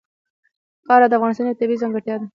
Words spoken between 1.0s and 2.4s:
د افغانستان یوه طبیعي ځانګړتیا ده.